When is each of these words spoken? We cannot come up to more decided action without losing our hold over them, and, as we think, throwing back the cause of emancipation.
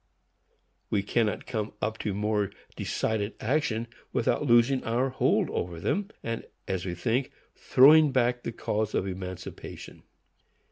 We 0.89 1.03
cannot 1.03 1.45
come 1.45 1.73
up 1.79 1.99
to 1.99 2.13
more 2.15 2.49
decided 2.75 3.35
action 3.39 3.85
without 4.11 4.43
losing 4.47 4.83
our 4.83 5.09
hold 5.09 5.47
over 5.51 5.79
them, 5.79 6.07
and, 6.23 6.43
as 6.67 6.87
we 6.87 6.95
think, 6.95 7.31
throwing 7.53 8.11
back 8.11 8.41
the 8.41 8.51
cause 8.51 8.95
of 8.95 9.05
emancipation. 9.05 10.01